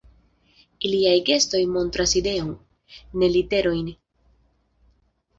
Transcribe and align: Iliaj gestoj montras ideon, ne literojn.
Iliaj 0.87 1.17
gestoj 1.25 1.59
montras 1.73 2.13
ideon, 2.21 2.49
ne 3.23 3.29
literojn. 3.35 3.93